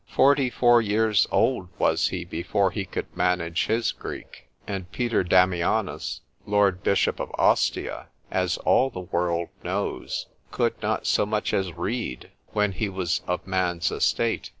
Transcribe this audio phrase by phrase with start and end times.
[0.09, 6.81] ——Forty four years old was he before he could manage his Greek;—and Peter Damianus, lord
[6.81, 12.71] bishop of Ostia, as all the world knows, could not so much as read, when
[12.71, 14.49] he was of man's estate.